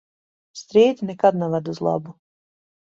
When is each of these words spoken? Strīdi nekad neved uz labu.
Strīdi 0.61 1.11
nekad 1.11 1.39
neved 1.43 1.71
uz 1.77 1.85
labu. 1.91 2.19